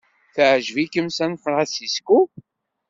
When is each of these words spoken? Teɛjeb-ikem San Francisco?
Teɛjeb-ikem 0.35 1.07
San 1.17 1.33
Francisco? 1.43 2.17